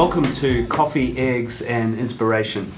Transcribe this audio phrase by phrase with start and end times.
[0.00, 2.72] Welcome to Coffee, Eggs, and Inspiration.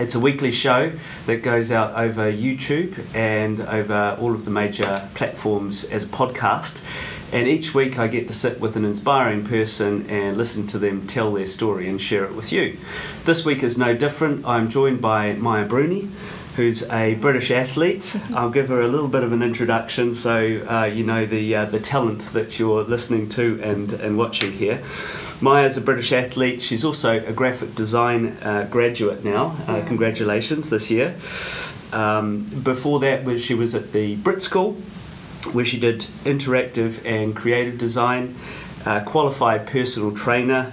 [0.00, 0.92] It's a weekly show
[1.26, 6.82] that goes out over YouTube and over all of the major platforms as a podcast.
[7.30, 11.06] And each week I get to sit with an inspiring person and listen to them
[11.06, 12.78] tell their story and share it with you.
[13.26, 14.46] This week is no different.
[14.46, 16.08] I'm joined by Maya Bruney,
[16.56, 18.16] who's a British athlete.
[18.34, 21.64] I'll give her a little bit of an introduction so uh, you know the, uh,
[21.66, 24.82] the talent that you're listening to and, and watching here.
[25.42, 26.62] Maya's a British athlete.
[26.62, 29.56] She's also a graphic design uh, graduate now.
[29.66, 31.16] Uh, congratulations this year.
[31.92, 34.74] Um, before that, was she was at the Brit School,
[35.52, 38.36] where she did interactive and creative design,
[38.86, 40.72] uh, qualified personal trainer,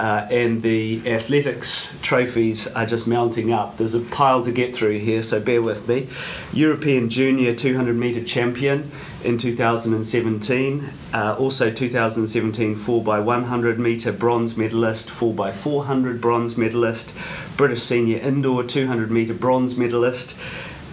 [0.00, 3.76] uh, and the athletics trophies are just mounting up.
[3.76, 6.08] There's a pile to get through here, so bear with me.
[6.54, 8.90] European Junior 200 metre champion
[9.24, 17.14] in 2017, uh, also 2017 4x100 metre bronze medalist, 4x400 bronze medalist,
[17.58, 20.34] British Senior Indoor 200 metre bronze medalist.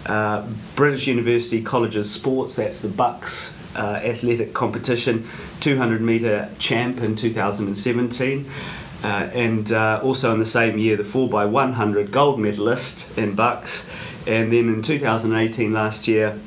[0.04, 0.46] Uh,
[0.76, 5.26] British University Colleges Sports, that's the BUCS uh, athletic competition,
[5.60, 8.50] 200 metre champ in 2017.
[9.02, 13.86] Uh, and uh, also in the same year, the 4x100 gold medalist in BUCS.
[14.26, 16.38] And then in 2018, last year,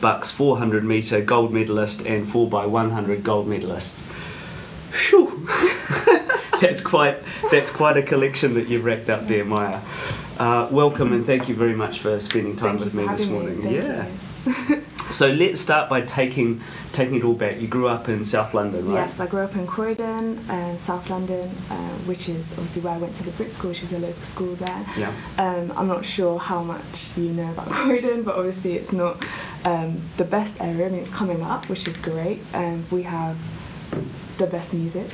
[0.00, 4.02] BUCS 400 metre gold medalist and 4x100 gold medalist.
[4.90, 5.48] Phew.
[6.60, 7.18] that's quite
[7.50, 9.80] that's quite a collection that you've racked up there, Maya.
[10.38, 13.32] Uh, welcome and thank you very much for spending time Thank with me this me.
[13.32, 13.62] morning.
[13.62, 14.80] Thank yeah.
[15.10, 17.60] So let's start by taking taking it all back.
[17.60, 18.94] You grew up in South London, right?
[18.94, 21.74] Yes, I grew up in Croydon, um, South London, uh,
[22.06, 24.54] which is obviously where I went to the Brit School, which is a local school
[24.54, 24.86] there.
[24.96, 25.12] Yeah.
[25.38, 29.24] Um, I'm not sure how much you know about Croydon, but obviously it's not
[29.64, 30.86] um, the best area.
[30.86, 32.40] I mean, it's coming up, which is great.
[32.54, 33.36] Um, we have
[34.38, 35.10] the best music.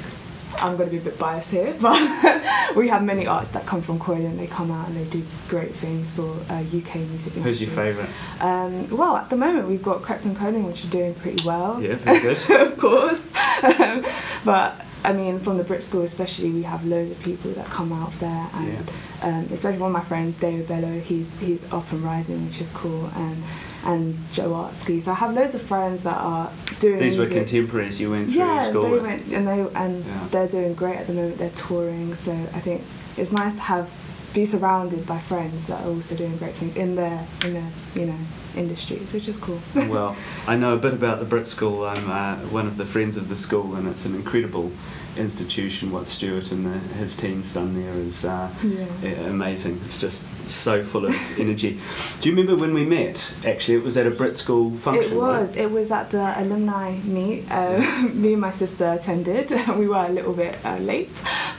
[0.62, 3.82] I'm going to be a bit biased here, but we have many artists that come
[3.82, 4.36] from Croydon.
[4.36, 7.32] They come out and they do great things for uh, UK music.
[7.34, 8.08] Who's your favourite?
[8.40, 11.82] Um, well, at the moment we've got Krept and Konan, which are doing pretty well.
[11.82, 12.50] Yeah, very good.
[12.60, 13.32] of course.
[13.62, 14.04] Um,
[14.44, 17.92] but I mean, from the Brit School especially, we have loads of people that come
[17.92, 18.90] out there, and
[19.22, 22.68] um, especially one of my friends, David Bello, he's he's up and rising, which is
[22.74, 23.42] cool, and
[23.84, 25.00] and Joe Artsky.
[25.00, 26.50] So I have loads of friends that are
[26.80, 26.98] doing.
[26.98, 29.02] These were contemporaries you went through Yeah, school they with.
[29.02, 30.28] went and they and Yeah.
[30.30, 31.38] they're doing great at the moment.
[31.38, 32.82] They're touring, so I think
[33.16, 33.90] it's nice to have
[34.34, 38.06] be surrounded by friends that are also doing great things in their in their you
[38.06, 38.18] know
[38.54, 39.60] industries, which is cool.
[39.74, 40.16] well,
[40.46, 41.84] I know a bit about the Brit School.
[41.84, 44.72] I'm uh, one of the friends of the school, and it's an incredible
[45.18, 45.90] institution.
[45.92, 49.08] What Stuart and the, his team's done there is uh, Yeah.
[49.28, 49.80] amazing.
[49.86, 51.80] It's just so full of energy.
[52.20, 53.22] Do you remember when we met?
[53.44, 55.12] Actually, it was at a Brit School function.
[55.12, 55.48] It was.
[55.50, 55.64] Right?
[55.64, 57.50] It was at the alumni meet.
[57.50, 57.80] Uh,
[58.14, 59.52] me and my sister attended.
[59.76, 61.10] We were a little bit uh, late,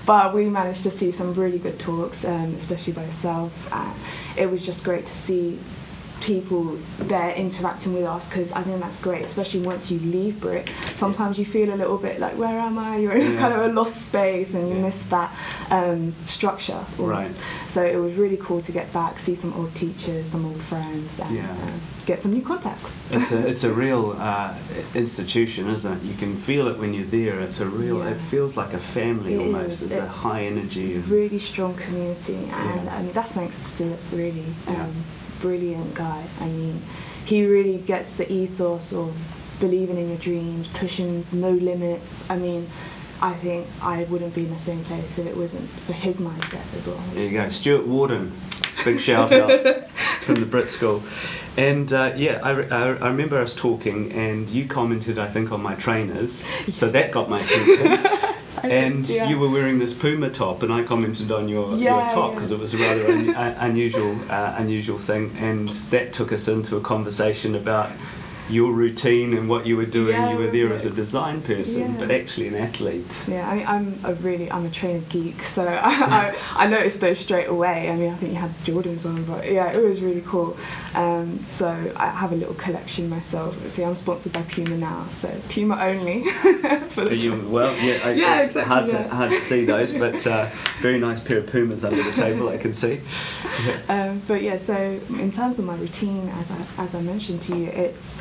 [0.05, 3.51] but we managed to see some really good talks, um, especially by yourself.
[3.71, 3.93] Uh,
[4.35, 5.59] it was just great to see
[6.21, 10.69] people there interacting with us because I think that's great, especially once you leave Brit.
[10.95, 12.97] Sometimes you feel a little bit like, where am I?
[12.97, 13.39] You're in Yeah.
[13.39, 14.81] kind of a lost space and you Yeah.
[14.81, 15.31] miss that
[15.71, 16.83] um, structure.
[16.97, 17.31] Right.
[17.67, 21.19] So it was really cool to get back, see some old teachers, some old friends,
[21.19, 21.51] and Yeah.
[21.51, 22.93] um, get some new contacts.
[23.11, 24.53] It's a it's a real uh,
[24.95, 26.03] institution, isn't it?
[26.03, 27.39] You can feel it when you're there.
[27.41, 28.01] It's a real.
[28.01, 29.81] It feels like a family It almost.
[29.81, 29.91] is.
[29.91, 30.97] It's a high energy.
[30.97, 32.89] Really strong community and.
[32.89, 34.93] I mean that's thanks to Stuart really um,
[35.41, 36.81] brilliant guy I mean
[37.25, 39.15] he really gets the ethos of
[39.59, 42.69] believing in your dreams pushing no limits I mean
[43.21, 46.61] I think I wouldn't be in the same place if it wasn't for his mindset
[46.75, 48.31] as well There you go, Stuart Worden.
[48.85, 49.89] Big shout out
[50.21, 51.01] from the Brit School.
[51.57, 55.51] And uh, yeah, I, re- I, I remember us talking, and you commented, I think,
[55.51, 58.07] on my trainers, so that got my attention.
[58.63, 59.29] And think, yeah.
[59.29, 62.35] you were wearing this Puma top, and I commented on your, your Yeah, top yeah.
[62.35, 66.47] because it was a rather un, uh, unusual uh, unusual thing, and that took us
[66.47, 67.91] into a conversation about
[68.49, 70.13] your routine and what you were doing.
[70.15, 71.99] Yeah, you were there as a design person, Yeah.
[71.99, 73.25] but actually an athlete.
[73.27, 76.99] Yeah, I mean, I'm a really, I'm a trainer geek, so I, I, I noticed
[77.01, 77.89] those straight away.
[77.89, 80.57] I mean, I think you had Jordans on, but yeah, it was really cool.
[80.95, 81.67] Um, so
[81.97, 83.55] I have a little collection myself.
[83.71, 86.29] See, I'm sponsored by Puma now, so Puma only.
[86.89, 89.91] for Are you, well, yeah, I- Yeah, it's exactly, hard to hard to see those,
[89.93, 90.49] but uh,
[90.81, 92.49] very nice pair of Pumas under the table.
[92.49, 93.01] I can see.
[93.89, 94.75] Um, but yeah, so
[95.09, 98.17] in terms of my routine, as I, as I mentioned to you, it's,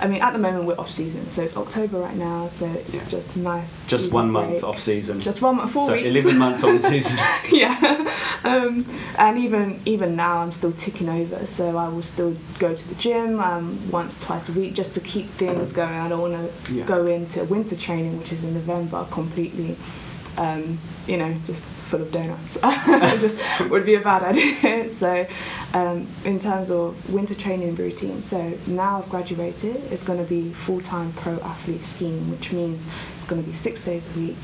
[0.00, 2.94] I mean, at the moment we're off season, so it's October right now, so it's
[2.94, 3.04] Yeah.
[3.06, 3.76] just nice.
[3.88, 4.62] Just one month break.
[4.64, 5.20] off season.
[5.20, 6.06] Just one month, four so weeks.
[6.06, 7.16] eleven months on season.
[7.50, 8.12] yeah,
[8.44, 8.86] um,
[9.18, 11.44] and even even now I'm still ticking over.
[11.46, 15.00] So I will still go to the gym um, once twice a week just to
[15.00, 15.94] keep things going.
[15.94, 16.34] I don't want
[16.66, 16.84] to Yeah.
[16.84, 19.76] go into winter training, which is in November, completely
[20.36, 20.78] um,
[21.08, 22.58] you know, just full of donuts.
[22.62, 23.36] it just
[23.70, 24.88] would be a bad idea.
[25.02, 25.26] so,
[25.74, 30.52] um, in terms of winter training routine, so now I've graduated, it's going to be
[30.52, 32.82] full time pro athlete scheme, which means
[33.16, 34.36] it's going to be six days a week.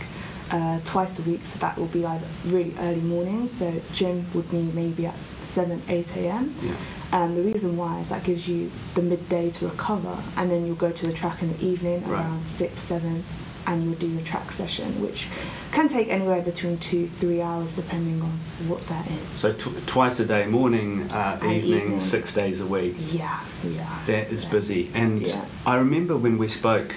[0.50, 3.48] Uh, twice a week, so that will be either really early morning.
[3.48, 6.54] So gym would be maybe at seven, eight a.m.
[6.62, 6.74] Yeah.
[7.12, 10.76] And the reason why is that gives you the midday to recover, and then you'll
[10.76, 12.20] go to the track in the evening Right.
[12.20, 13.24] around six, seven,
[13.66, 15.28] and you'll do your track session, which
[15.72, 18.30] can take anywhere between two, three hours, depending on
[18.68, 19.28] what that is.
[19.30, 22.00] So tw- twice a day, morning, uh, evening, evening.
[22.00, 22.96] six days a week.
[23.12, 23.98] Yeah, yeah.
[24.06, 24.90] That is so- busy.
[24.94, 25.44] And Yeah.
[25.66, 26.94] I remember when we spoke,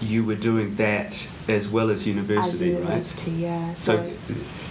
[0.00, 2.78] you were doing that as well as As university, right?
[2.82, 3.74] university, yeah.
[3.74, 4.10] So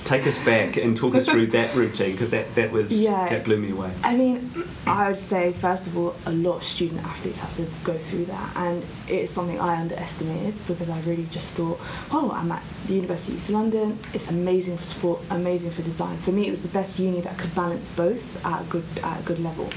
[0.05, 3.27] take us back and talk us through that routine because that, that was Yeah.
[3.29, 3.91] that blew me away.
[4.03, 4.51] I mean,
[4.85, 8.25] I would say first of all, a lot of student athletes have to go through
[8.25, 11.79] that, and it's something I underestimated because I really just thought,
[12.11, 13.97] oh, I'm at the University of East London.
[14.13, 16.17] It's amazing for sport, amazing for design.
[16.19, 19.19] For me, it was the best uni that could balance both at a good at
[19.19, 19.69] a good level,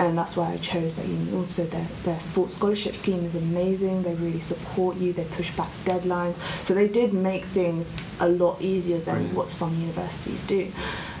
[0.00, 1.36] and that's why I chose that uni.
[1.36, 4.02] Also, their their sports scholarship scheme is amazing.
[4.02, 5.12] They really support you.
[5.12, 6.34] They push back deadlines,
[6.64, 7.88] so they did make things
[8.20, 9.34] a lot easier than Brilliant.
[9.34, 10.70] what some universities do.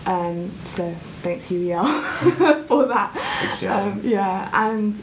[0.06, 3.14] Um, so thanks UEL for that.
[3.64, 5.00] Um, yeah, and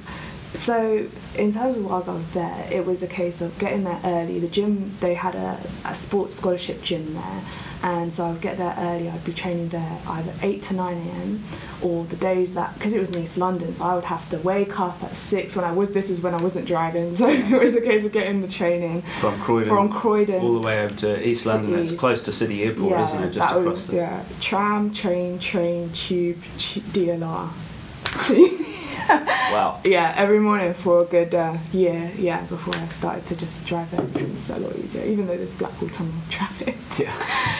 [0.56, 4.00] so in terms of whilst I was there, it was a case of getting there
[4.04, 4.40] early.
[4.40, 7.42] The gym they had a, a sports scholarship gym there,
[7.84, 9.10] and so I'd get there early.
[9.10, 11.44] I'd be training there either eight to nine a.m.
[11.82, 14.38] or the days that because it was in East London, so I would have to
[14.40, 15.92] wake up at six when I was.
[15.92, 19.04] This was when I wasn't driving, so it was a case of getting the training
[19.20, 21.80] From Croydon, from Croydon all the way over to East London.
[21.80, 23.32] It's close to City Airport, yeah, isn't it?
[23.32, 23.98] Just across was the.
[23.98, 27.50] yeah, tram, train, train, tube, tu- DLR.
[29.56, 29.80] Wow.
[29.86, 33.94] yeah, every morning for a good uh, year, yeah, before I started to just drive
[33.94, 36.76] it was a lot easier, even though there's Blackwall Tunnel traffic.
[36.98, 37.14] Yeah.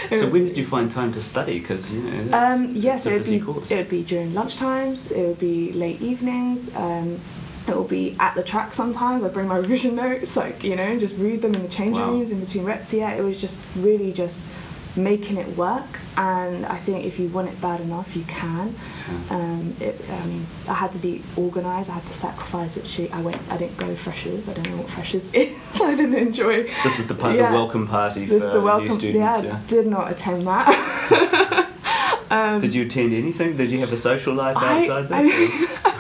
[0.20, 1.60] So when did you find time to study?
[1.60, 3.72] Because you know, Um, yes, it's a it would be course.
[3.72, 5.12] it would be during lunchtimes.
[5.12, 6.70] It would be late evenings.
[6.76, 7.20] Um,
[7.68, 9.24] it will be at the track sometimes.
[9.24, 12.04] I bring my revision notes, like you know, and just read them in the changing
[12.04, 12.12] Wow.
[12.12, 12.94] rooms in between reps.
[12.94, 14.44] Yeah, it was just really just
[14.96, 16.00] making it work.
[16.18, 18.76] And I think if you want it bad enough, you can.
[19.30, 21.90] Um, it, I mean, I had to be organised.
[21.90, 22.76] I had to sacrifice.
[22.76, 23.42] Literally, I went.
[23.50, 24.48] I didn't go freshers.
[24.48, 25.58] I don't know what freshers is.
[25.82, 26.64] I didn't enjoy.
[26.84, 27.50] This is the, part, Yeah.
[27.50, 28.88] the welcome party This for is the welcome.
[28.88, 29.18] new students.
[29.18, 29.58] yeah, Yeah.
[29.64, 31.70] I did not attend that.
[32.32, 33.58] um, Did you attend anything?
[33.58, 35.70] Did you have a social life outside I this?
[35.84, 35.95] I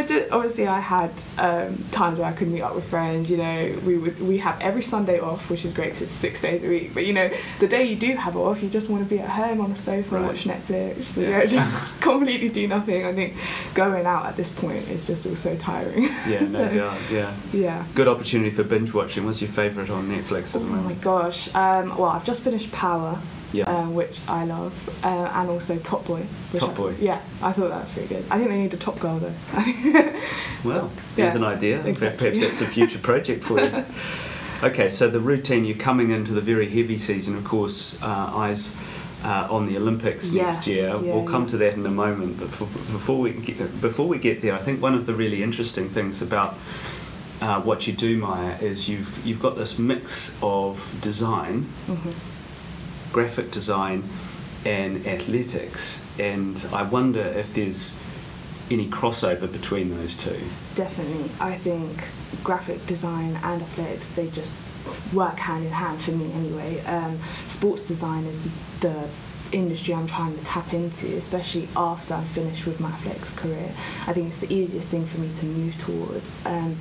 [0.00, 0.30] I did.
[0.30, 3.30] Obviously, I had um, times where I could meet up with friends.
[3.30, 6.40] You know, we would we have every Sunday off, which is great because it's six
[6.40, 6.94] days a week.
[6.94, 7.30] But you know,
[7.60, 9.78] the day you do have off, you just want to be at home on the
[9.80, 11.16] sofa and watch Netflix.
[11.16, 11.28] Yeah.
[11.28, 13.04] yeah, just completely do nothing.
[13.04, 13.34] I think
[13.74, 16.04] going out at this point is just also tiring.
[16.04, 17.00] yeah, no So, doubt.
[17.10, 17.34] Yeah.
[17.52, 17.84] Yeah.
[17.94, 19.26] Good opportunity for binge watching.
[19.26, 21.54] What's your favourite on Netflix at Oh the my gosh.
[21.54, 23.18] Um, well, I've just finished Power,
[23.52, 23.64] Yeah.
[23.64, 24.72] um, which I love,
[25.04, 26.24] uh, and also Top Boy.
[26.56, 26.94] Top I- Boy.
[27.00, 28.24] Yeah, I thought that was pretty good.
[28.30, 29.34] I think they need a Top Girl though.
[30.64, 31.84] Well, there's Yeah, an idea.
[31.84, 32.18] exactly.
[32.30, 33.84] Perhaps that's a future project for you.
[34.62, 38.74] Okay, so the routine, you're coming into the very heavy season, of course, uh, eyes
[39.24, 40.88] uh, on the Olympics next year.
[40.88, 41.48] yeah, we'll come yeah.
[41.48, 44.58] to that in a moment, but for, before, we get, before we get there, I
[44.58, 46.56] think one of the really interesting things about
[47.40, 52.12] uh, what you do, Maya, is you've, you've got this mix of design, Mhm.
[53.12, 54.08] Graphic design,
[54.64, 57.94] and athletics, and I wonder if there's
[58.70, 60.40] any crossover between those two.
[60.74, 62.04] Definitely, I think
[62.44, 64.52] graphic design and athletics they just
[65.12, 66.80] work hand in hand for me anyway.
[66.84, 68.40] Um, sports design is
[68.80, 69.08] the
[69.52, 73.72] industry I'm trying to tap into, especially after I'm finished with my flex career.
[74.06, 76.38] I think it's the easiest thing for me to move towards.
[76.44, 76.76] Um,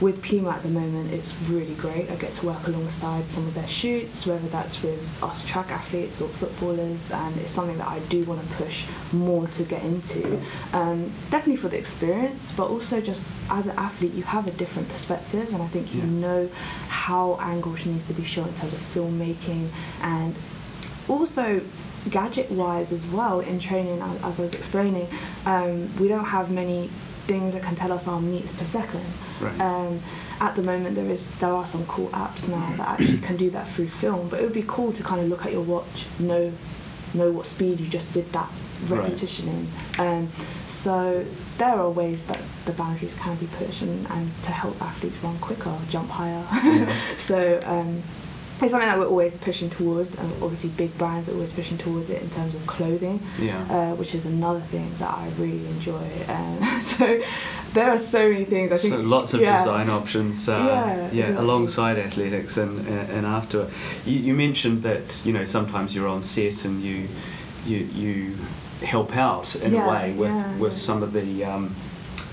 [0.00, 2.10] with Puma at the moment, it's really great.
[2.10, 6.20] I get to work alongside some of their shoots, whether that's with us track athletes
[6.20, 10.40] or footballers, and it's something that I do want to push more to get into.
[10.72, 14.88] Um, definitely for the experience, but also just as an athlete, you have a different
[14.88, 16.06] perspective, and I think you Yeah.
[16.06, 16.48] know
[16.88, 19.68] how angles needs to be shot in terms of filmmaking
[20.02, 20.34] and
[21.08, 21.60] also
[22.10, 25.08] gadget wise as well in training as as I was explaining
[25.46, 26.90] um, we don't have many
[27.26, 29.04] things that can tell us our metres per second
[29.40, 29.60] Right.
[29.60, 30.00] um,
[30.40, 33.50] at the moment there is there are some cool apps now that actually can do
[33.50, 36.06] that through film but it would be cool to kind of look at your watch
[36.18, 36.52] know
[37.14, 38.50] know what speed you just did that
[38.88, 39.68] repetition in
[40.00, 40.28] um,
[40.66, 41.24] so
[41.58, 45.38] there are ways that the boundaries can be pushed and, and to help athletes run
[45.38, 46.92] quicker jump higher Yeah.
[47.16, 48.02] so um,
[48.62, 52.10] it's something that we're always pushing towards, and obviously big brands are always pushing towards
[52.10, 53.62] it in terms of clothing, Yeah.
[53.70, 56.06] uh, which is another thing that I really enjoy.
[56.28, 57.22] Um, so
[57.74, 58.72] there are so many things.
[58.72, 59.58] I think so lots of yeah.
[59.58, 61.34] design options, uh, Yeah, yeah, exactly.
[61.36, 63.68] alongside athletics and and and after.
[64.06, 67.08] You, you mentioned that you know sometimes you're on set and you
[67.66, 68.36] you you
[68.82, 71.74] help out in Yeah, a way with with some of the um,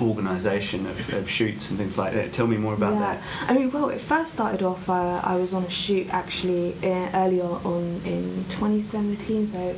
[0.01, 2.33] organisation of, of shoots and things like that.
[2.33, 2.99] Tell me more about yeah.
[2.99, 3.23] that.
[3.49, 4.89] I mean, well, it first started off.
[4.89, 9.47] Uh, I was on a shoot actually in, earlier on in 2017.
[9.47, 9.75] So,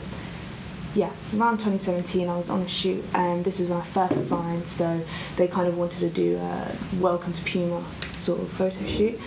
[0.93, 4.67] yeah, around 2017, I was on a shoot, and this was when I first signed.
[4.67, 5.01] So
[5.37, 7.83] they kind of wanted to do a welcome to Puma
[8.19, 9.19] sort of photo shoot.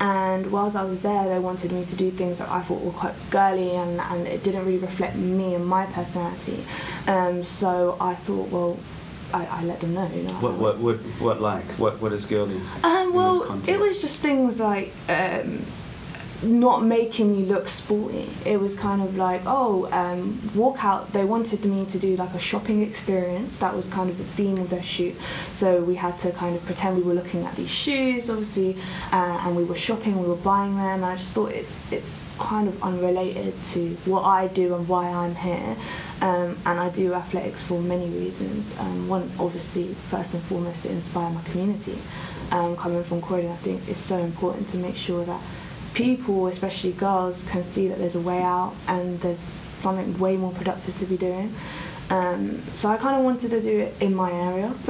[0.00, 2.92] And whilst I was there, they wanted me to do things that I thought were
[2.92, 6.64] quite girly, and, and it didn't really reflect me and my personality.
[7.08, 8.78] Um, so I thought, well,
[9.32, 10.08] I, I let them know.
[10.14, 12.60] You know, What what what what like what what is girly?
[12.84, 15.64] um, well, it was just things like um,
[16.42, 18.30] not making me look sporty.
[18.46, 21.12] It was kind of like, oh, um, walk out.
[21.12, 23.58] They wanted me to do like a shopping experience.
[23.58, 25.16] That was kind of the theme of their shoot.
[25.52, 28.76] So we had to kind of pretend we were looking at these shoes, obviously,
[29.12, 30.20] uh, and we were shopping.
[30.20, 31.02] We were buying them.
[31.02, 35.08] And I just thought it's it's kind of unrelated to what I do and why
[35.10, 35.76] I'm here.
[36.20, 38.74] Um, and I do athletics for many reasons.
[38.78, 41.96] Um, one, obviously, first and foremost, to inspire my community.
[42.50, 45.40] Um, coming from Croydon, I think it's so important to make sure that
[45.94, 49.38] people, especially girls, can see that there's a way out and there's
[49.80, 51.54] something way more productive to be doing.
[52.10, 54.70] Um, so I kind of wanted to do it in my area,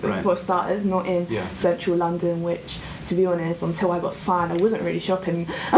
[0.00, 0.22] for, Right.
[0.22, 1.46] for starters, not in Yeah.
[1.54, 5.48] central London, which, to be honest, until I got signed, I wasn't really shopping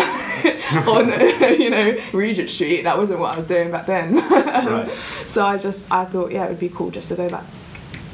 [0.88, 2.82] on, you know, Regent Street.
[2.82, 4.14] That wasn't what I was doing back then.
[4.68, 4.90] Right.
[5.26, 7.44] So I just, I thought, yeah, it would be cool just to go back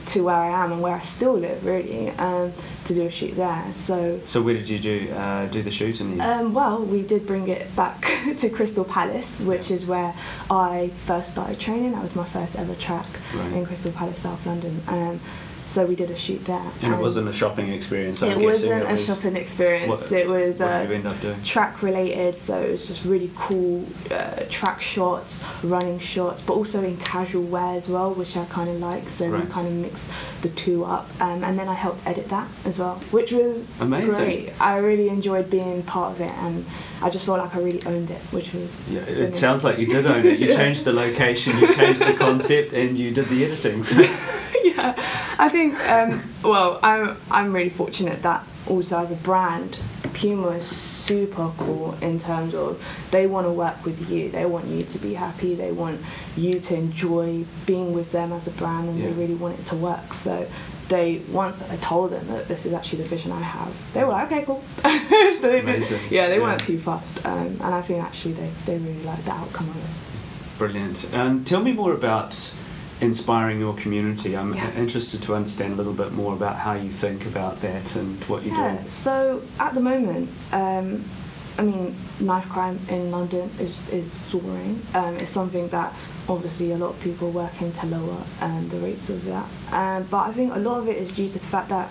[0.07, 2.53] to where I am and where I still live, really, um,
[2.85, 3.65] to do a shoot there.
[3.73, 7.03] So So where did you do uh, do the shoot in the um, well, we
[7.03, 8.07] did bring it back
[8.39, 10.15] to Crystal Palace, which is where
[10.51, 11.93] I first started training.
[11.93, 13.53] That was my first ever track Right.
[13.55, 14.83] in Crystal Palace, South London.
[14.89, 15.21] Um,
[15.67, 16.63] so we did a shoot there.
[16.83, 18.23] and it wasn't a shopping experience.
[18.23, 19.89] I'm it wasn't it a shopping experience.
[19.91, 21.43] What- it was uh, end up doing?
[21.43, 26.83] track related, so it was just really cool uh, track shots, running shots, but also
[26.83, 29.09] in casual wear as well, which I kind of like.
[29.09, 29.45] So Right.
[29.45, 30.05] we kind of mixed
[30.43, 34.11] the two up, um, and then I helped edit that as well, which was Amazing.
[34.11, 34.53] great.
[34.61, 36.67] I really enjoyed being part of it, and
[37.05, 38.71] I just felt like I really owned it, which was.
[38.89, 39.37] Yeah, it brilliant.
[39.37, 40.39] sounds like you did own it.
[40.39, 40.57] You Yeah.
[40.57, 43.85] changed the location, you changed the concept, and you did the editing.
[43.85, 44.01] So.
[44.65, 44.95] yeah,
[45.39, 45.79] I think.
[45.89, 49.77] Um, well, I'm I'm really fortunate that also as a brand,
[50.15, 54.31] Puma is super cool in terms of they want to work with you.
[54.31, 55.55] They want you to be happy.
[55.55, 56.01] They want
[56.39, 59.77] you to enjoy being with them as a brand, and they really want it to
[59.77, 60.15] work.
[60.15, 60.47] So.
[60.89, 64.11] They once I told them that this is actually the vision I have, they were
[64.11, 64.63] like, okay, cool.
[64.85, 66.43] They did- Yeah, they Yeah.
[66.43, 69.77] weren't too fast, um, and I think actually they, they really liked the outcome of
[69.77, 70.59] it.
[70.59, 71.07] Brilliant.
[71.15, 72.53] Um, tell me more about
[73.01, 74.37] inspiring your community.
[74.37, 74.71] I'm Yeah.
[74.77, 78.45] interested to understand a little bit more about how you think about that and what
[78.45, 78.89] you're Yeah, doing.
[78.89, 81.05] so at the moment, um,
[81.57, 84.85] I mean, knife crime in London is, is soaring.
[84.95, 85.95] Um, it's something that
[86.29, 89.47] obviously a lot of people are working to lower um, the rates of that.
[89.71, 91.91] Um, but I think a lot of it is due to the fact that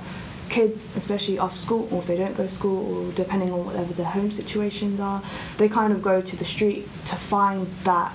[0.50, 3.94] kids, especially after school, or if they don't go to school, or depending on whatever
[3.94, 5.24] their home situations are,
[5.58, 8.14] they kind of go to the street to find that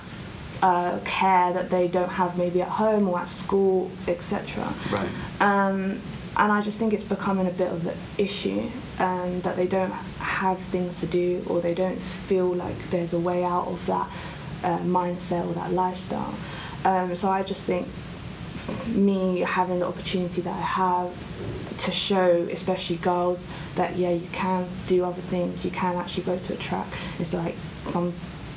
[0.61, 4.71] uh, care that they don't have maybe at home or at school, etc.
[4.91, 5.09] Right.
[5.39, 5.99] Um,
[6.37, 9.91] and I just think it's becoming a bit of an issue um, that they don't
[9.91, 14.09] have things to do or they don't feel like there's a way out of that
[14.63, 16.35] uh, mindset or that lifestyle.
[16.85, 17.87] Um, so I just think
[18.87, 21.13] me having the opportunity that I have
[21.79, 25.63] to show, especially girls, that yeah, you can do other things.
[25.63, 26.87] You can actually go to a track.
[27.19, 27.55] It's like
[27.89, 28.13] some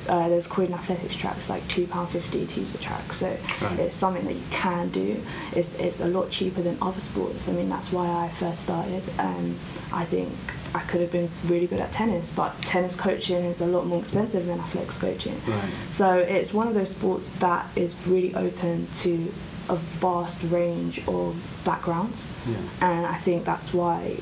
[0.09, 3.12] uh, there's Croydon Athletics tracks like two pound fifty to use the track.
[3.12, 3.78] So Right.
[3.78, 5.23] it's something that you can do.
[5.54, 7.49] It's it's a lot cheaper than other sports.
[7.49, 9.02] I mean that's why I first started.
[9.18, 9.56] Um,
[9.92, 10.32] I think
[10.75, 13.99] I could have been really good at tennis, but tennis coaching is a lot more
[14.00, 15.40] expensive than athletics coaching.
[15.47, 15.62] Right.
[15.90, 19.32] So it's one of those sports that is really open to
[19.68, 22.56] a vast range of backgrounds, Yeah.
[22.80, 24.16] and I think that's why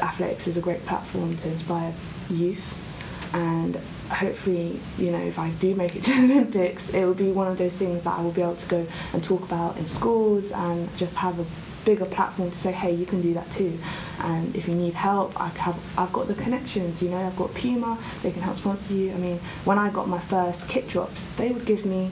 [0.00, 1.92] athletics is a great platform to inspire
[2.30, 2.62] youth.
[3.32, 7.30] And hopefully, you know, if I do make it to the Olympics, it will be
[7.30, 9.86] one of those things that I will be able to go and talk about in
[9.86, 11.46] schools and just have a
[11.84, 13.78] bigger platform to say, hey, you can do that too.
[14.20, 17.54] And if you need help, I have, I've got the connections, you know, I've got
[17.54, 19.12] Puma, they can help sponsor you.
[19.12, 22.10] I mean, when I got my first kit drops, they would give me,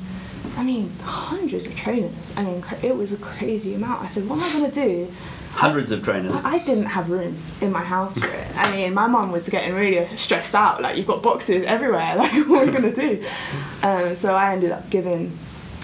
[0.56, 2.32] I mean, hundreds of trainers.
[2.36, 4.02] I mean, it was a crazy amount.
[4.02, 5.14] I said, what am I going to do?
[5.56, 6.34] Hundreds of trainers.
[6.44, 8.56] I didn't have room in my house for it.
[8.56, 10.82] I mean, my mom was getting really stressed out.
[10.82, 12.14] Like, you've got boxes everywhere.
[12.16, 13.24] Like, what are we gonna do?
[13.82, 15.38] Um, so I ended up giving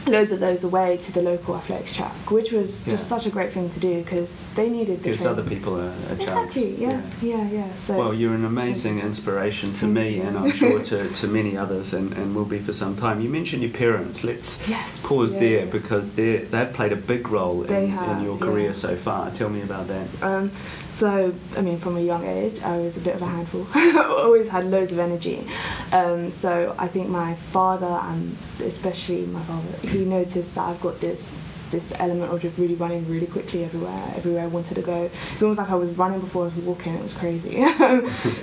[0.07, 2.97] loads of those away to the local athletics track, which was just Yeah.
[2.97, 6.17] such a great thing to do because they needed the Gives other people a, a
[6.17, 6.21] chance.
[6.21, 6.75] Exactly.
[6.77, 7.01] Yeah.
[7.21, 7.49] Yeah.
[7.51, 7.75] Yeah.
[7.77, 11.95] So Well, you're an amazing inspiration to me, and I'm sure to, to many others,
[11.95, 13.21] and, and will be for some time.
[13.21, 14.25] You mentioned your parents.
[14.25, 18.25] Let's Yes, pause yeah, there because they they've played a big role in, have, in
[18.25, 18.45] your yeah.
[18.47, 19.31] career so far.
[19.31, 20.07] Tell me about that.
[20.23, 20.51] Um,
[20.95, 23.67] so, I mean, from a young age, I was a bit of a handful.
[24.25, 25.47] Always had loads of energy.
[25.93, 31.01] Um, so, I think my father, and especially my father, he noticed that I've got
[31.01, 31.33] this
[31.71, 35.09] this element of just really running really quickly everywhere, everywhere I wanted to go.
[35.33, 36.95] It's almost like I was running before I was walking.
[36.95, 37.65] It was crazy.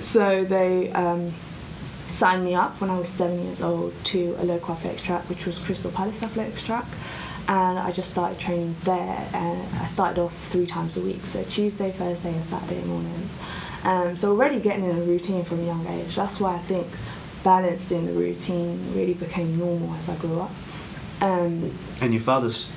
[0.00, 0.90] so they.
[0.92, 1.32] Um,
[2.10, 5.46] signed me up when I was seven years old to a local athletics track, which
[5.46, 6.84] was Crystal Palace Athletics Track.
[7.48, 9.28] And I just started training there.
[9.32, 13.32] And I started off three times a week, so Tuesday, Thursday, and Saturday mornings.
[13.84, 16.14] Um, so already getting in a routine from a young age.
[16.16, 16.86] That's why I think
[17.42, 20.50] balancing the routine really became normal as I grew up.
[21.20, 22.70] Um, And your father's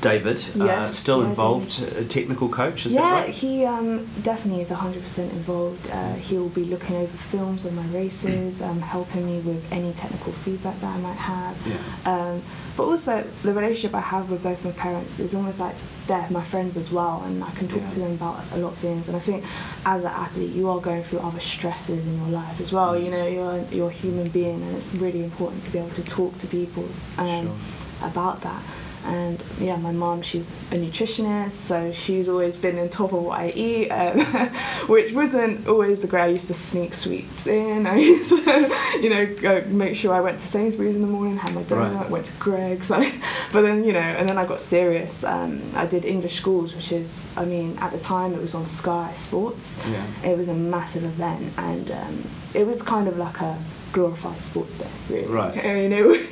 [0.00, 3.30] David, uh, still yeah, involved, a technical coach, is yeah, that right?
[3.30, 5.90] he um, definitely is 100% involved.
[5.90, 10.32] Uh, he'll be looking over films of my races, um, helping me with any technical
[10.32, 11.56] feedback that I might have.
[11.66, 11.76] Yeah.
[12.04, 12.42] Um,
[12.76, 15.74] but also, the relationship I have with both my parents is almost like
[16.06, 17.90] they're my friends as well, and I can talk Yeah.
[17.90, 19.08] to them about a lot of things.
[19.08, 19.44] And I think
[19.84, 22.94] as an athlete, you are going through other stresses in your life as well.
[22.94, 23.04] Mm.
[23.04, 26.04] You know, you're, you're a human being, and it's really important to be able to
[26.04, 26.88] talk to people
[27.18, 27.58] um,
[28.00, 28.62] about that.
[29.04, 33.40] And yeah, my mom, she's a nutritionist, so she's always been on top of what
[33.40, 34.20] I eat, um,
[34.88, 36.22] which wasn't always the great.
[36.22, 37.86] I used to sneak sweets in.
[37.86, 41.36] I used to, you know, go make sure I went to Sainsbury's in the morning,
[41.36, 42.10] had my donut, Right.
[42.10, 43.14] went to Greggs, like.
[43.52, 45.24] But then, you know, and then I got serious.
[45.24, 48.66] Um, I did English schools, which is, I mean, at the time it was on
[48.66, 49.76] Sky Sports.
[49.90, 50.06] Yeah.
[50.24, 52.24] It was a massive event, and um,
[52.54, 53.58] it was kind of like a
[53.92, 55.26] glorified sports day, really.
[55.26, 55.56] Right.
[55.64, 56.28] I mean, it,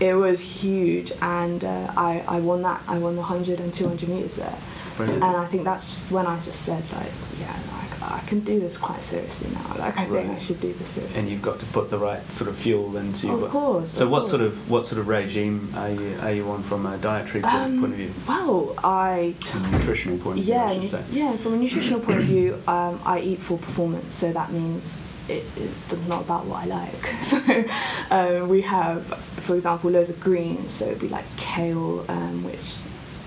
[0.00, 2.82] it was huge, and uh, I, I won that.
[2.86, 4.58] I won the 100 and 200 meters there.
[4.96, 5.22] Brilliant.
[5.22, 8.76] And I think that's when I just said, like, yeah, like, I can do this
[8.76, 9.76] quite seriously now.
[9.78, 11.18] Like, I think I should do this seriously.
[11.20, 14.06] and you've got to put the right sort of fuel into your Of course, So
[14.06, 16.96] of what sort of what sort of regime are you are you on from a
[16.98, 20.80] dietary Um, point of view, Well, I from a nutritional point of view, yeah, I
[20.80, 21.04] should say?
[21.12, 21.36] yeah.
[21.36, 25.44] From a nutritional point of view, um, I eat for performance, so that means it,
[25.56, 27.14] it's not about what I like.
[27.22, 27.64] So
[28.10, 29.06] um, we have,
[29.44, 30.72] for example, loads of greens.
[30.72, 32.76] So it'd be like kale, um, which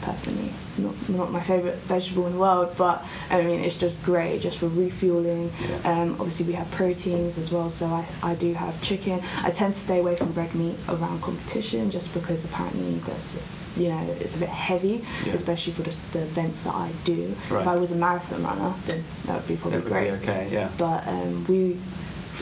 [0.01, 4.41] personally not not my favourite vegetable in the world, but I mean it's just great
[4.41, 5.51] just for refueling.
[5.61, 6.01] Yeah.
[6.01, 9.21] Um, obviously we have proteins as well, so I, I do have chicken.
[9.43, 13.37] I tend to stay away from red meat around competition just because apparently that's
[13.77, 15.33] you know it's a bit heavy, Yeah.
[15.33, 17.35] especially for the, s- the events that I do.
[17.49, 17.61] Right.
[17.61, 20.09] If I was a marathon runner, then that would be probably would great.
[20.11, 20.69] be okay, yeah.
[20.77, 21.79] But um, we,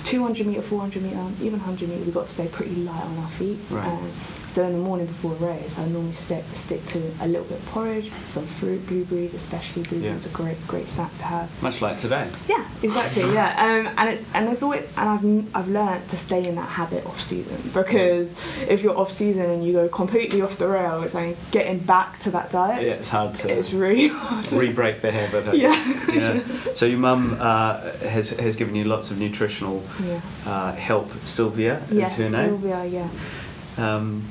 [0.06, 3.30] 200 meter, 400 meter, even 100 meter, we've got to stay pretty light on our
[3.32, 3.60] feet.
[3.70, 3.86] Right.
[3.88, 4.12] Um,
[4.50, 7.60] so in the morning before a race, I normally stick stick to a little bit
[7.60, 10.32] of porridge, some fruit, blueberries, especially blueberries Yeah.
[10.32, 11.64] are great great snack to have.
[11.64, 12.28] Much like today.
[12.48, 13.24] Yeah, exactly.
[13.34, 16.70] Yeah, um, and it's and it's always and I've I've learned to stay in that
[16.70, 18.34] habit off season because
[18.68, 22.20] if you're off season and you go completely off the rail, it's like getting back
[22.22, 22.82] to that diet.
[22.86, 24.52] Yeah, it's hard to It's really hard.
[24.52, 25.56] re-break the habit.
[25.56, 25.76] Yeah.
[26.12, 26.42] yeah.
[26.74, 30.22] So your mum uh, has has given you lots of nutritional Yeah.
[30.46, 31.12] uh, help.
[31.26, 32.50] Sylvia is Yes, her name.
[32.62, 33.08] Sylvia, yeah.
[33.80, 34.28] Um,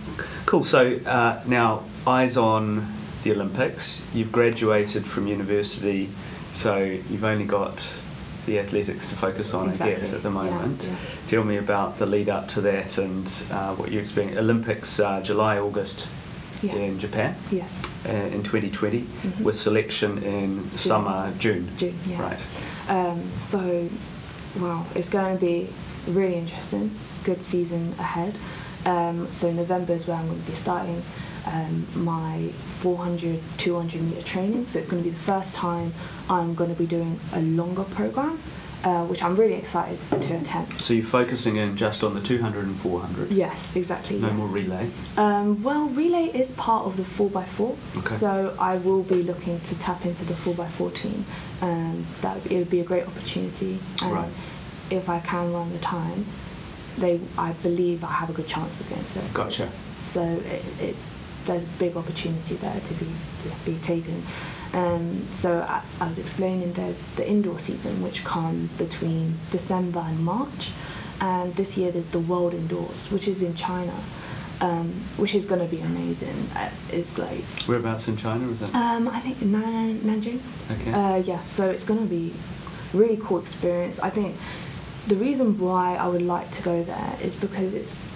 [0.46, 0.64] cool.
[0.64, 4.02] So uh, now, eyes on the Olympics.
[4.14, 6.08] You've graduated from university,
[6.52, 7.94] so you've only got
[8.46, 10.82] the athletics to focus on, I guess, at the moment.
[10.84, 10.96] yeah.
[11.26, 14.38] Tell me about the lead up to that and uh, what you experienced.
[14.38, 16.08] Olympics, uh, July, August
[16.62, 16.74] Yeah.
[16.74, 17.82] in Japan Yes.
[18.06, 19.40] uh, in 2020, Mhm.
[19.42, 21.68] with selection in summer, June.
[21.76, 22.22] June, yeah.
[22.22, 22.38] Right.
[22.88, 23.88] Um, so,
[24.58, 25.68] wow, it's going to be
[26.06, 26.90] really interesting.
[27.24, 28.34] Good season ahead.
[28.84, 31.02] Um, so November is where I'm going to be starting
[31.46, 32.48] um, my
[32.80, 34.66] 400, 200 meter training.
[34.66, 35.92] So it's going to be the first time
[36.28, 38.38] I'm going to be doing a longer program,
[38.84, 40.80] uh, which I'm really excited to attempt.
[40.80, 43.30] So you're focusing in just on the 200 and 400.
[43.30, 44.18] Yes, exactly.
[44.18, 44.32] No yeah.
[44.34, 44.90] more relay.
[45.16, 48.14] Um, well, relay is part of the 4x4, Okay.
[48.16, 51.24] so I will be looking to tap into the 4x4 team.
[51.62, 53.78] Um, that would, it would be a great opportunity.
[54.02, 54.28] And Right.
[54.90, 56.24] If I can run the time,
[57.00, 59.34] they, I believe I have a good chance of getting selected.
[59.34, 59.70] Gotcha.
[60.00, 61.04] So it, it's
[61.44, 63.06] there's a big opportunity there to be
[63.42, 64.22] to be taken.
[64.74, 70.20] Um, so I, I was explaining there's the indoor season which comes between December and
[70.24, 70.72] March,
[71.20, 73.94] and this year there's the World Indoors which is in China.
[74.60, 76.50] um, which is going to be amazing.
[76.54, 78.74] Uh, it's like Whereabouts in China is that?
[78.74, 80.40] um, I think Nan- Nanjing.
[80.72, 80.92] okay.
[80.92, 82.34] Uh, yeah, so it's going to be
[82.92, 84.00] really cool experience.
[84.00, 84.36] I think
[85.08, 88.06] the reason why I would like to go there is because it's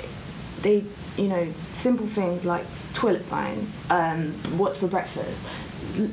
[0.60, 0.84] they,
[1.16, 5.44] you know, simple things like toilet signs, um, what's for breakfast,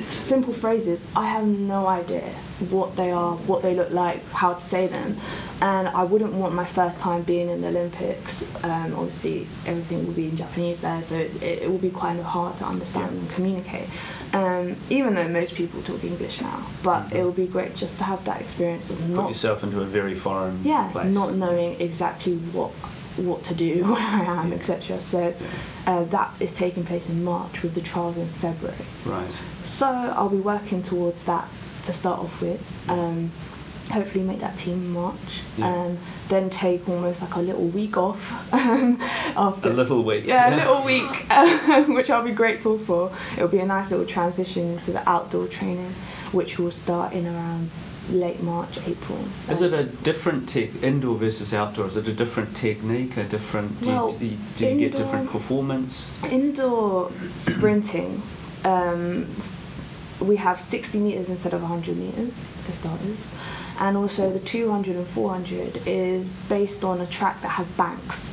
[0.01, 1.01] simple phrases.
[1.15, 2.27] I have no idea
[2.69, 5.17] what they are, what they look like, how to say them,
[5.62, 8.43] and I wouldn't want my first time being in the Olympics.
[8.63, 12.25] Um, obviously, everything will be in Japanese there, so it, it will be kind of
[12.25, 13.19] hard to understand Yeah.
[13.19, 13.88] and communicate.
[14.33, 17.15] Um, even though most people talk English now, but Mhm.
[17.15, 19.85] it would be great just to have that experience of Put not yourself into a
[19.85, 21.13] very foreign yeah, place.
[21.13, 22.71] not knowing exactly what
[23.21, 24.55] what to do, where I am, Yeah.
[24.58, 25.01] etc.
[25.01, 25.34] So
[25.86, 28.77] uh, that is taking place in March with the trials in February.
[29.05, 29.32] Right.
[29.63, 31.47] So I'll be working towards that
[31.86, 32.62] to start off with.
[32.89, 33.32] Um,
[33.91, 35.41] hopefully make that team in March.
[35.58, 35.67] Yeah.
[35.73, 40.25] Um, then take almost like a little week off um, after A little week.
[40.27, 43.12] yeah, a little week, um, which I'll be grateful for.
[43.36, 45.93] It'll be a nice little transition into the outdoor training,
[46.32, 47.71] which will start in around
[48.10, 49.19] late March, April.
[49.50, 51.88] Is it a different tech, indoor versus outdoor?
[51.88, 53.82] Is it a different technique, a different?
[53.82, 56.10] Do Well, you, do you, get different performance?
[56.24, 58.22] Indoor sprinting,
[58.65, 59.28] um,
[60.19, 63.28] we have 60 meters instead of 100 meters for starters,
[63.80, 68.32] and also the 200 and 400 is based on a track that has banks.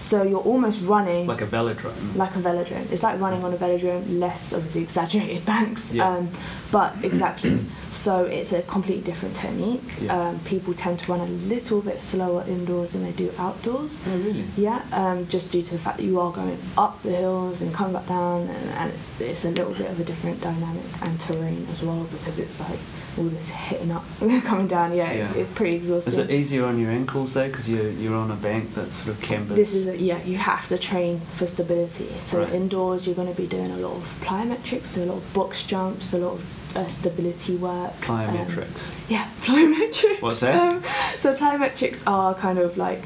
[0.00, 2.14] So you're almost running It's like a velodrome.
[2.14, 2.88] like a velodrome.
[2.92, 6.08] It's like running on a velodrome, less obviously exaggerated banks, Yeah.
[6.08, 6.30] um,
[6.70, 7.58] but exactly.
[7.90, 9.82] so it's a completely different technique.
[10.00, 10.28] Yeah.
[10.28, 13.98] Um, people tend to run a little bit slower indoors than they do outdoors.
[14.06, 14.44] oh, really?
[14.56, 17.72] Yeah, um, just due to the fact that you are going up the hills and
[17.74, 21.66] coming back down, and, and it's a little bit of a different dynamic and terrain
[21.72, 22.78] as well because it's like
[23.16, 24.04] all this hitting up,
[24.44, 24.94] coming down.
[24.94, 25.32] Yeah, Yeah.
[25.34, 26.12] it's pretty exhausting.
[26.12, 29.08] Is it easier on your ankles though, because you're you're on a bank that's sort
[29.08, 29.56] of cambers?
[29.56, 32.10] This is a, yeah, you have to train for stability.
[32.22, 32.52] So Right.
[32.52, 35.64] indoors, you're going to be doing a lot of plyometrics, so a lot of box
[35.64, 36.44] jumps, a lot of
[36.76, 38.08] uh, stability work.
[38.08, 38.90] um, plyometrics.
[39.08, 40.22] yeah, plyometrics.
[40.22, 40.54] What's that?
[40.54, 40.82] Um,
[41.18, 43.02] so plyometrics are kind of like.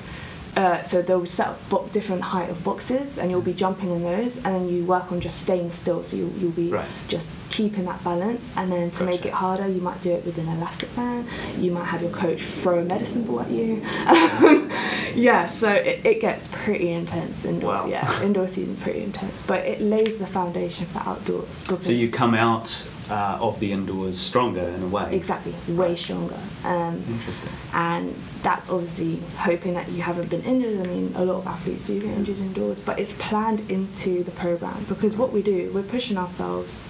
[0.55, 4.03] Uh, so they'll set up bo- different height of boxes, and you'll be jumping in
[4.03, 6.03] those, and then you work on just staying still.
[6.03, 6.87] So you'll, you'll be Right.
[7.09, 10.37] just keeping that balance, and then to make it harder, you might do it with
[10.37, 11.27] an elastic band.
[11.59, 13.81] You might have your coach throw a medicine ball at you.
[15.15, 17.71] yeah, so it, it gets pretty intense indoor.
[17.73, 17.87] Wow.
[17.87, 21.65] Yeah, indoor season pretty intense, but it lays the foundation for outdoors.
[21.81, 25.15] So you come out uh, of the indoors stronger in a way.
[25.15, 26.39] exactly way stronger.
[26.65, 27.53] Um, Interesting.
[27.75, 30.81] and that's obviously hoping that you haven't been injured.
[30.81, 34.31] I mean, a lot of athletes do get injured indoors, but it's planned into the
[34.33, 36.81] program because what we do, we're pushing ourselves,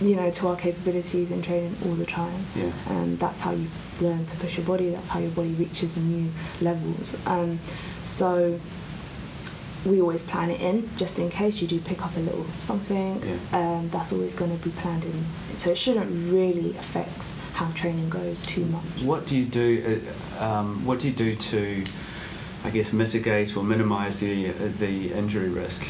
[0.00, 2.46] you know, to our capabilities in training all the time.
[2.56, 2.72] Yeah.
[2.88, 3.68] Um, that's how you
[4.00, 4.90] learn to push your body.
[4.90, 6.30] That's how your body reaches new
[6.60, 7.16] levels.
[7.26, 7.60] Um,
[8.02, 8.58] so
[9.84, 13.22] we always plan it in just in case you do pick up a little something.
[13.22, 13.58] Yeah.
[13.58, 15.24] Um, that's always going to be planned in.
[15.58, 17.18] So it shouldn't really affect
[17.54, 18.84] how training goes too much.
[19.02, 20.00] What do you do?
[20.38, 21.84] Uh, um, what do you do to,
[22.64, 25.86] I guess, mitigate or minimise the uh, the injury risk?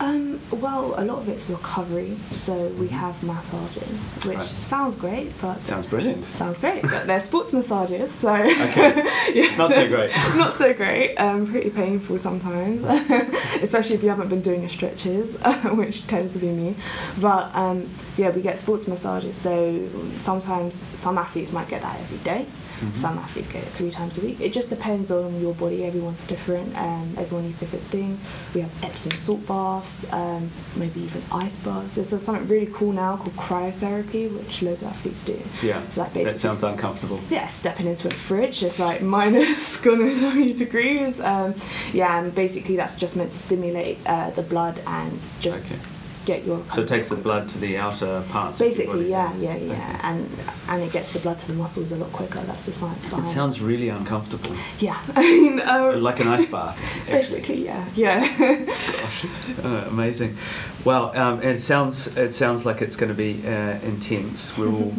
[0.00, 2.16] Um, well, a lot of it's recovery.
[2.30, 2.90] So we Mhm.
[2.90, 4.46] have massages, which Right.
[4.46, 6.24] sounds great, but Sounds brilliant.
[6.32, 6.82] sounds great.
[6.82, 9.04] But they're sports massages, so Okay.
[9.34, 10.10] yeah, Not so great.
[10.36, 11.14] not so great.
[11.16, 12.84] Um, pretty painful sometimes,
[13.62, 15.36] especially if you haven't been doing your stretches,
[15.80, 16.74] which tends to be me.
[17.20, 19.36] But um, yeah, we get sports massages.
[19.36, 19.78] So
[20.18, 22.46] sometimes some athletes might get that every day.
[22.80, 22.96] Mhm.
[22.96, 24.38] Some athletes get it three times a week.
[24.40, 25.84] It just depends on your body.
[25.84, 26.74] Everyone's different.
[26.78, 28.18] Um, everyone needs different things.
[28.54, 30.39] We have Epsom salt baths, um,
[30.76, 31.94] maybe even ice baths.
[31.94, 35.40] There's something really cool now called cryotherapy, which loads of athletes do.
[35.62, 35.82] Yeah.
[35.84, 37.20] It's like that basically sounds uncomfortable.
[37.30, 41.20] yeah, stepping into a fridge, it's like minus gonna 20 degrees.
[41.20, 41.54] Um,
[41.92, 45.76] yeah, and basically that's just meant to stimulate uh, the blood and just Okay.
[46.24, 46.62] Get your.
[46.72, 48.58] So it takes the blood to the outer parts.
[48.58, 49.98] Basically, yeah, yeah, yeah, Okay.
[50.02, 50.30] and
[50.68, 52.40] and it gets the blood to the muscles a lot quicker.
[52.40, 54.56] That's the science behind It sounds really uncomfortable.
[54.78, 56.78] Yeah, I mean, um, like an ice bath.
[57.00, 57.12] Actually.
[57.12, 58.66] basically, yeah, yeah.
[58.76, 59.26] Gosh,
[59.64, 60.36] uh, amazing.
[60.84, 64.56] Well, um, it sounds it sounds like it's going to be uh, intense.
[64.56, 64.94] We're all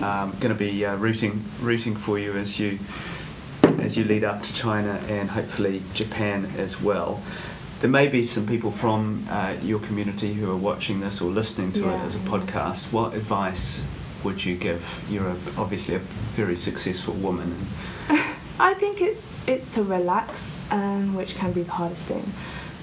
[0.00, 2.78] um, going to be uh, rooting rooting for you as you
[3.80, 7.20] as you lead up to China and hopefully Japan as well.
[7.80, 11.72] There may be some people from uh, your community who are watching this or listening
[11.74, 12.92] to it as a podcast.
[12.92, 13.84] What advice
[14.24, 14.84] would you give?
[15.08, 16.00] You're a, obviously a
[16.34, 17.68] very successful woman.
[18.58, 22.32] I think it's it's to relax, um, which can be the hardest thing.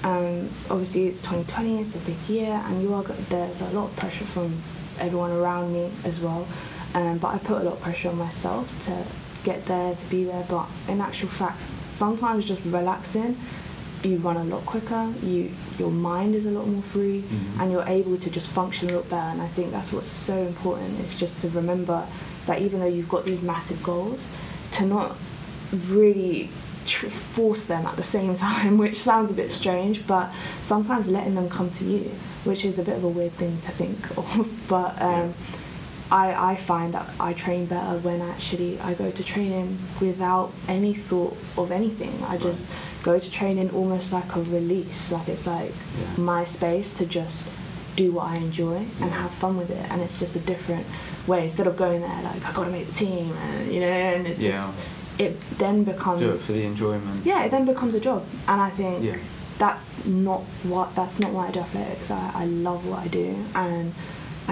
[0.02, 3.96] Um, obviously, it's 2020, it's a big year, and you are there's a lot of
[3.96, 4.62] pressure from
[4.98, 6.46] everyone around me as well.
[6.94, 9.04] Um, but I put a lot of pressure on myself to
[9.44, 10.46] get there, to be there.
[10.48, 11.60] But in actual fact,
[11.92, 13.38] sometimes just relaxing,
[14.06, 15.12] you run a lot quicker.
[15.22, 17.60] You your mind is a lot more free, Mhm.
[17.60, 19.30] and you're able to just function a lot better.
[19.32, 21.00] And I think that's what's so important.
[21.00, 22.04] Is just to remember
[22.46, 24.26] that even though you've got these massive goals,
[24.72, 25.16] to not
[25.88, 26.48] really
[26.86, 30.30] tr- force them at the same time, which sounds a bit strange, but
[30.62, 32.10] sometimes letting them come to you,
[32.44, 34.48] which is a bit of a weird thing to think of.
[34.68, 35.34] But um,
[36.10, 40.94] I, I find that I train better when actually I go to training without any
[40.94, 42.22] thought of anything.
[42.28, 42.70] I just
[43.06, 46.22] go to training almost like a release, like it's like Yeah.
[46.34, 47.38] my space to just
[47.94, 49.22] do what I enjoy and Yeah.
[49.22, 49.84] have fun with it.
[49.90, 50.84] And it's just a different
[51.30, 53.86] way instead of going there like I got to make the team, and you know,
[54.14, 54.52] and it's Yeah.
[54.52, 54.72] just
[55.26, 57.18] it then becomes Do it for the enjoyment.
[57.24, 59.16] yeah, it then becomes a job, and I think Yeah.
[59.58, 60.42] that's not
[60.72, 62.10] what that's not why I do athletics.
[62.10, 63.94] I, I love what I do, and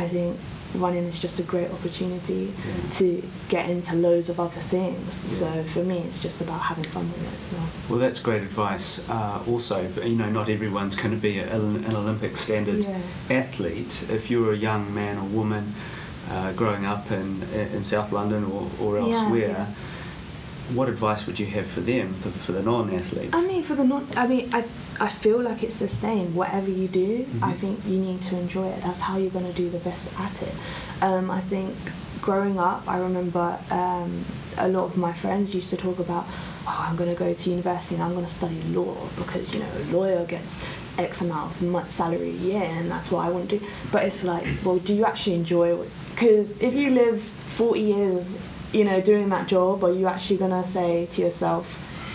[0.02, 0.32] I think
[0.74, 2.52] running is just a great opportunity
[2.92, 5.22] to get into loads of other things.
[5.24, 5.38] Yeah.
[5.38, 7.68] So for me, it's just about having fun with it as well.
[7.88, 9.00] Well, that's great advice.
[9.08, 13.00] Uh, also, you know, not everyone's going to be a, an Olympic standard Yeah.
[13.30, 14.04] athlete.
[14.10, 15.74] If you're a young man or woman
[16.30, 19.66] uh, growing up in, in South London or, or elsewhere, yeah.
[20.74, 23.34] what advice would you have for them, for, for the non-athletes?
[23.34, 24.64] I mean, for the not, I mean, I,
[25.00, 26.34] I feel like it's the same.
[26.34, 27.58] Whatever you do, I Mhm.
[27.58, 28.82] think you need to enjoy it.
[28.82, 30.54] That's how you're going to do the best at it.
[31.02, 31.74] Um, I think
[32.22, 34.24] growing up, I remember um,
[34.56, 36.24] a lot of my friends used to talk about,
[36.66, 39.60] oh, I'm going to go to university and I'm going to study law because, you
[39.60, 40.56] know, a lawyer gets
[40.96, 43.66] X amount of month salary a year and that's what I want to do.
[43.90, 45.90] But it's like, well, do you actually enjoy it?
[46.10, 48.38] Because if you live 40 years,
[48.72, 51.66] you know, doing that job, are you actually going to say to yourself,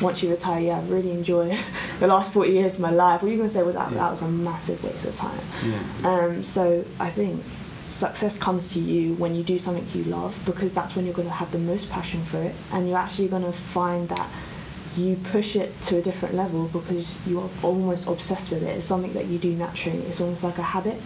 [0.02, 1.58] once you retire, yeah, I've really enjoyed
[2.00, 3.22] the last 40 years of my life.
[3.22, 3.98] Or are you going to say, well, that, Yeah.
[4.00, 5.40] that was a massive waste of time?
[5.66, 5.82] yeah.
[6.10, 7.44] Um, so I think
[7.90, 11.28] success comes to you when you do something you love because that's when you're going
[11.28, 14.30] to have the most passion for it and you're actually going to find that
[14.96, 18.78] you push it to a different level because you are almost obsessed with it.
[18.78, 20.00] It's something that you do naturally.
[20.04, 21.00] It's almost like a habit.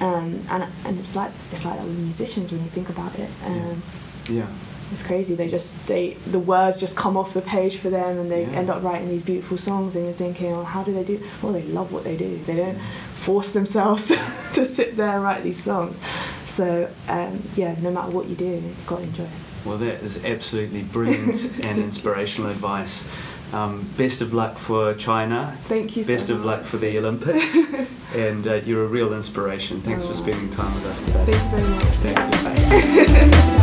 [0.00, 3.30] Um, and, and it's like it's like that with musicians when you think about it.
[3.44, 3.82] Um,
[4.28, 4.46] yeah.
[4.92, 5.34] It's crazy.
[5.34, 8.58] They just they the words just come off the page for them, and they Yeah.
[8.58, 9.96] end up writing these beautiful songs.
[9.96, 11.20] And you're thinking, oh, how do they do?
[11.42, 12.38] Well, they love what they do.
[12.46, 12.78] They don't
[13.16, 14.06] force themselves
[14.54, 15.98] to sit there and write these songs.
[16.46, 19.30] So um, yeah, no matter what you do, you've got to enjoy it.
[19.64, 23.04] Well, that is absolutely brilliant and inspirational advice.
[23.52, 25.56] Um, best of luck for China.
[25.68, 26.04] Thank you.
[26.04, 27.54] Best so of luck for the Olympics.
[28.14, 29.82] and uh, you're a real inspiration.
[29.82, 30.14] Thanks for Oh.
[30.14, 31.32] spending time with us today.
[31.32, 31.86] Thank you very much.
[33.26, 33.61] Thank you.